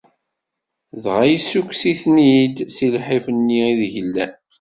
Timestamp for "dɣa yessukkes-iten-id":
1.03-2.55